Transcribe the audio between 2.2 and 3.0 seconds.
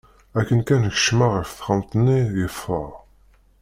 yeffeɣ.